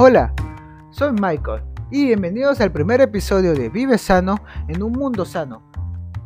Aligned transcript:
Hola, 0.00 0.32
soy 0.90 1.10
Michael 1.10 1.64
y 1.90 2.06
bienvenidos 2.06 2.60
al 2.60 2.70
primer 2.70 3.00
episodio 3.00 3.52
de 3.52 3.68
Vive 3.68 3.98
Sano 3.98 4.36
en 4.68 4.80
un 4.80 4.92
Mundo 4.92 5.24
Sano. 5.24 5.72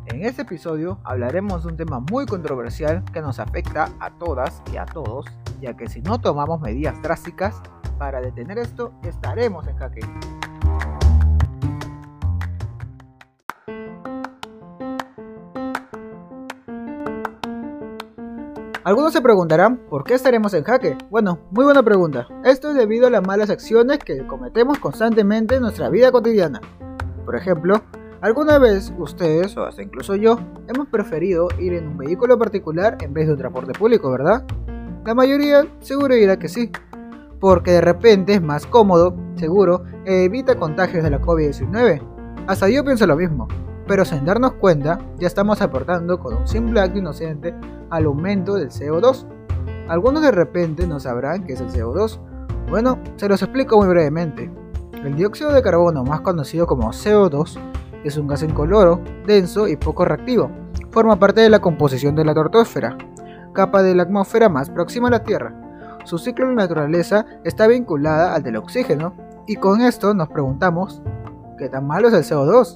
En 0.05 0.23
este 0.23 0.43
episodio 0.43 0.99
hablaremos 1.03 1.63
de 1.63 1.69
un 1.69 1.77
tema 1.77 1.99
muy 1.99 2.27
controversial 2.27 3.03
que 3.11 3.19
nos 3.19 3.39
afecta 3.39 3.89
a 3.99 4.11
todas 4.19 4.61
y 4.71 4.77
a 4.77 4.85
todos, 4.85 5.25
ya 5.59 5.75
que 5.75 5.87
si 5.89 6.03
no 6.03 6.21
tomamos 6.21 6.61
medidas 6.61 7.01
drásticas 7.01 7.63
para 7.97 8.21
detener 8.21 8.59
esto, 8.59 8.93
estaremos 9.01 9.67
en 9.67 9.75
jaque. 9.77 10.01
Algunos 18.85 19.13
se 19.13 19.21
preguntarán, 19.21 19.77
¿por 19.89 20.03
qué 20.03 20.13
estaremos 20.13 20.53
en 20.53 20.65
jaque? 20.65 20.97
Bueno, 21.09 21.39
muy 21.51 21.63
buena 21.63 21.81
pregunta. 21.83 22.27
Esto 22.43 22.69
es 22.69 22.75
debido 22.75 23.07
a 23.07 23.09
las 23.09 23.25
malas 23.25 23.49
acciones 23.49 23.99
que 23.99 24.27
cometemos 24.27 24.77
constantemente 24.77 25.55
en 25.55 25.61
nuestra 25.61 25.87
vida 25.87 26.11
cotidiana. 26.11 26.59
Por 27.23 27.37
ejemplo, 27.37 27.81
alguna 28.19 28.59
vez 28.59 28.91
ustedes, 28.97 29.55
o 29.55 29.63
hasta 29.63 29.83
incluso 29.83 30.15
yo, 30.15 30.37
hemos 30.67 30.89
preferido 30.89 31.47
ir 31.59 31.75
en 31.75 31.87
un 31.87 31.97
vehículo 31.97 32.37
particular 32.37 32.97
en 32.99 33.13
vez 33.13 33.27
de 33.27 33.33
un 33.33 33.39
transporte 33.39 33.71
público, 33.71 34.11
¿verdad? 34.11 34.43
La 35.05 35.15
mayoría 35.15 35.65
seguro 35.79 36.15
dirá 36.15 36.37
que 36.37 36.49
sí, 36.49 36.69
porque 37.39 37.71
de 37.71 37.81
repente 37.81 38.33
es 38.33 38.41
más 38.41 38.65
cómodo, 38.65 39.15
seguro, 39.37 39.85
e 40.03 40.25
evita 40.25 40.55
contagios 40.55 41.05
de 41.05 41.09
la 41.09 41.21
COVID-19. 41.21 42.01
Hasta 42.47 42.67
yo 42.67 42.83
pienso 42.83 43.07
lo 43.07 43.15
mismo 43.15 43.47
pero 43.87 44.05
sin 44.05 44.25
darnos 44.25 44.53
cuenta 44.53 44.99
ya 45.19 45.27
estamos 45.27 45.61
aportando 45.61 46.19
con 46.19 46.35
un 46.35 46.47
simple 46.47 46.79
acto 46.79 46.99
inocente 46.99 47.53
al 47.93 48.05
aumento 48.05 48.55
del 48.55 48.69
CO2. 48.69 49.27
Algunos 49.87 50.23
de 50.23 50.31
repente 50.31 50.87
no 50.87 50.99
sabrán 50.99 51.43
qué 51.43 51.53
es 51.53 51.61
el 51.61 51.69
CO2. 51.69 52.19
Bueno, 52.69 52.97
se 53.17 53.29
los 53.29 53.41
explico 53.43 53.77
muy 53.77 53.87
brevemente. 53.87 54.51
El 55.03 55.15
dióxido 55.15 55.51
de 55.51 55.61
carbono, 55.61 56.03
más 56.03 56.21
conocido 56.21 56.65
como 56.65 56.91
CO2, 56.91 57.59
es 58.03 58.17
un 58.17 58.27
gas 58.27 58.41
incoloro, 58.41 58.99
denso 59.27 59.67
y 59.67 59.75
poco 59.75 60.05
reactivo. 60.05 60.49
Forma 60.89 61.17
parte 61.17 61.41
de 61.41 61.49
la 61.49 61.59
composición 61.59 62.15
de 62.15 62.25
la 62.25 62.33
tortósfera, 62.33 62.97
capa 63.53 63.83
de 63.83 63.93
la 63.93 64.03
atmósfera 64.03 64.49
más 64.49 64.69
próxima 64.69 65.09
a 65.09 65.11
la 65.11 65.23
Tierra. 65.23 65.53
Su 66.03 66.17
ciclo 66.17 66.47
de 66.47 66.55
naturaleza 66.55 67.25
está 67.43 67.67
vinculada 67.67 68.33
al 68.33 68.43
del 68.43 68.57
oxígeno, 68.57 69.13
y 69.45 69.57
con 69.57 69.81
esto 69.81 70.13
nos 70.13 70.29
preguntamos, 70.29 71.01
¿qué 71.57 71.69
tan 71.69 71.85
malo 71.85 72.07
es 72.07 72.13
el 72.13 72.23
CO2? 72.23 72.73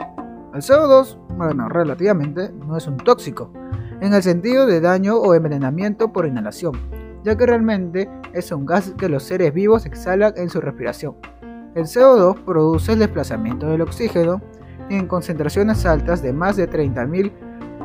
El 0.54 0.62
CO2, 0.62 1.18
bueno, 1.38 1.70
relativamente, 1.70 2.52
no 2.52 2.78
es 2.78 2.88
un 2.88 2.98
tóxico, 2.98 3.52
en 4.02 4.14
el 4.14 4.24
sentido 4.24 4.66
de 4.66 4.82
daño 4.82 5.16
o 5.18 5.34
envenenamiento 5.34 6.12
por 6.14 6.26
inhalación, 6.26 6.74
ya 7.24 7.36
que 7.36 7.46
realmente 7.46 8.10
es 8.34 8.52
un 8.52 8.66
gas 8.66 8.94
que 8.98 9.10
los 9.10 9.24
seres 9.24 9.54
vivos 9.54 9.86
exhalan 9.86 10.34
en 10.38 10.50
su 10.50 10.62
respiración. 10.62 11.16
El 11.76 11.86
CO2 11.86 12.44
produce 12.44 12.94
el 12.94 13.00
desplazamiento 13.00 13.68
del 13.68 13.82
oxígeno 13.82 14.42
y 14.90 14.96
en 14.96 15.08
concentraciones 15.08 15.86
altas 15.86 16.22
de 16.22 16.34
más 16.34 16.56
de 16.56 16.70
30.000 16.70 17.32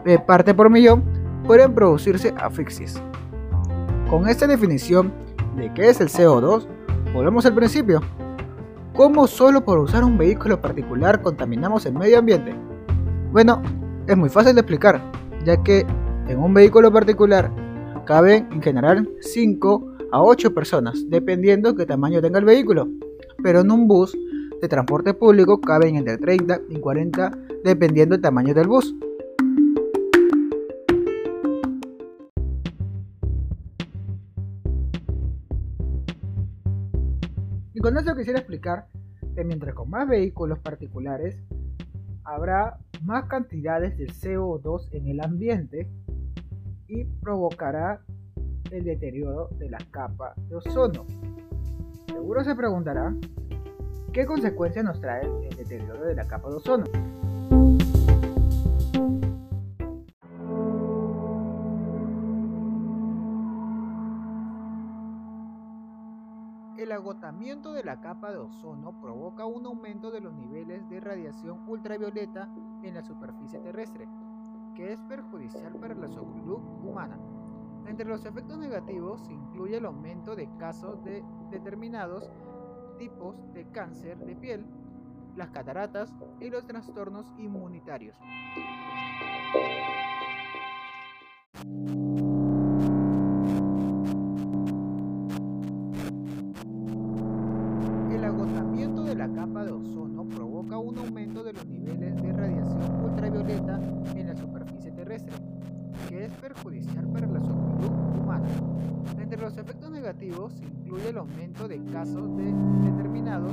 eh, 0.05 0.18
partes 0.18 0.55
por 0.55 0.70
millón 0.70 1.02
pueden 1.46 1.74
producirse 1.74 2.34
asfixias. 2.36 3.02
Con 4.08 4.28
esta 4.28 4.46
definición 4.46 5.12
de 5.56 5.72
qué 5.74 5.88
es 5.88 6.00
el 6.00 6.08
CO2, 6.08 6.66
volvemos 7.12 7.46
al 7.46 7.55
principio. 7.55 8.00
¿Cómo 8.94 9.27
solo 9.27 9.64
por 9.64 9.78
usar 9.78 10.05
un 10.05 10.18
vehículo 10.18 10.60
particular 10.60 11.22
contaminamos 11.22 11.86
el 11.86 11.94
medio 11.94 12.18
ambiente? 12.18 12.55
Bueno, 13.33 13.62
es 14.06 14.16
muy 14.16 14.28
fácil 14.28 14.55
de 14.55 14.60
explicar, 14.60 15.00
ya 15.44 15.56
que 15.62 15.86
en 16.28 16.38
un 16.38 16.54
vehículo 16.54 16.92
particular 16.92 17.50
caben 18.04 18.48
en 18.52 18.62
general 18.62 19.08
5 19.20 19.96
a 20.12 20.22
8 20.22 20.54
personas, 20.54 21.04
dependiendo 21.08 21.74
qué 21.74 21.86
tamaño 21.86 22.20
tenga 22.20 22.38
el 22.38 22.44
vehículo. 22.44 22.88
Pero 23.42 23.60
en 23.60 23.70
un 23.70 23.88
bus 23.88 24.16
de 24.60 24.68
transporte 24.68 25.14
público 25.14 25.60
caben 25.60 25.96
entre 25.96 26.18
30 26.18 26.61
y 26.68 26.78
40, 26.78 27.32
dependiendo 27.64 28.14
del 28.14 28.22
tamaño 28.22 28.55
del 28.55 28.68
bus. 28.68 28.94
Y 37.74 37.80
con 37.80 37.96
eso 37.96 38.14
quisiera 38.14 38.38
explicar 38.38 38.86
que 39.34 39.44
mientras 39.44 39.74
con 39.74 39.90
más 39.90 40.08
vehículos 40.08 40.58
particulares 40.61 41.36
habrá 42.24 42.78
más 43.02 43.24
cantidades 43.24 43.96
de 43.98 44.06
CO2 44.06 44.88
en 44.92 45.08
el 45.08 45.20
ambiente 45.20 45.88
y 46.92 47.05
provocará 47.23 48.01
el 48.70 48.85
deterioro 48.85 49.48
de 49.58 49.70
la 49.70 49.79
capa 49.91 50.35
de 50.48 50.57
ozono. 50.57 51.07
Seguro 52.07 52.45
se 52.45 52.55
preguntará, 52.55 53.14
¿qué 54.13 54.27
consecuencias 54.27 54.85
nos 54.85 55.01
trae 55.01 55.23
el 55.25 55.57
deterioro 55.57 56.05
de 56.05 56.14
la 56.14 56.27
capa 56.27 56.51
de 56.51 56.57
ozono? 56.57 56.85
El 66.77 66.92
agotamiento 66.92 67.73
de 67.73 67.85
la 67.85 68.01
capa 68.01 68.33
de 68.33 68.39
ozono 68.39 69.01
provoca 69.01 69.47
un 69.47 69.64
aumento 69.64 70.11
de 70.11 70.20
los 70.20 70.35
niveles 70.35 70.86
de 70.91 71.01
radiación 71.01 71.67
ultravioleta 71.67 72.51
en 72.83 72.95
la 72.95 73.03
superficie 73.03 73.61
terrestre, 73.61 74.07
que 74.74 74.92
es 74.92 75.00
perjudicial 75.02 75.74
para 75.74 75.94
la 75.94 76.08
salud 76.08 76.60
humana. 76.83 77.18
Entre 77.86 78.06
los 78.06 78.24
efectos 78.24 78.58
negativos 78.58 79.24
se 79.27 79.33
incluye 79.33 79.77
el 79.77 79.86
aumento 79.86 80.36
de 80.36 80.48
casos 80.58 81.02
de 81.05 81.24
determinados 81.50 82.30
tipos 82.98 83.36
de 83.55 83.66
cáncer 83.70 84.18
de 84.18 84.36
piel, 84.36 84.66
las 85.36 85.50
cataratas 85.50 86.14
y 86.40 86.50
los 86.50 86.66
trastornos 86.66 87.27
inmunitarios. 87.38 88.16
la 99.22 99.32
capa 99.32 99.64
de 99.64 99.70
ozono 99.70 100.24
provoca 100.24 100.78
un 100.78 100.98
aumento 100.98 101.44
de 101.44 101.52
los 101.52 101.64
niveles 101.66 102.20
de 102.20 102.32
radiación 102.32 103.05
ultravioleta 103.05 103.78
en 104.16 104.21
que 106.08 106.24
es 106.24 106.33
perjudicial 106.36 107.06
para 107.08 107.27
la 107.27 107.40
salud 107.40 107.84
humana. 108.18 108.48
Entre 109.20 109.40
los 109.40 109.56
efectos 109.58 109.90
negativos 109.90 110.52
se 110.55 110.64
incluye 110.64 111.11
el 111.11 111.18
aumento 111.18 111.68
de 111.68 111.84
casos 111.86 112.36
de 112.36 112.45
determinados 112.90 113.52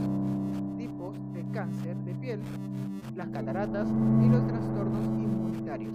tipos 0.78 1.16
de 1.34 1.44
cáncer 1.52 1.97
de 1.97 2.16
piel, 2.16 2.40
las 3.16 3.28
cataratas 3.30 3.88
y 4.24 4.30
los 4.30 4.47
trastornos 4.47 5.06
inmunitarios. 5.06 5.94